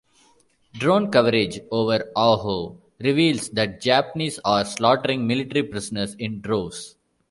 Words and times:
Drone 0.73 1.11
coverage 1.11 1.59
over 1.69 2.11
Oahu 2.17 2.75
reveals 3.01 3.51
that 3.51 3.73
the 3.73 3.77
Japanese 3.81 4.39
are 4.43 4.65
slaughtering 4.65 5.27
military 5.27 5.61
prisoners 5.61 6.15
in 6.15 6.41
droves. 6.41 6.95